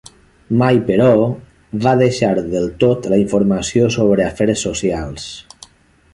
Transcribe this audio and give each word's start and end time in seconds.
Mai, 0.59 0.77
però, 0.87 1.09
va 1.85 1.93
deixar 1.99 2.31
del 2.53 2.67
tot 2.85 3.07
la 3.15 3.21
informació 3.27 3.93
sobre 3.99 4.27
afers 4.31 4.67
socials. 4.71 5.29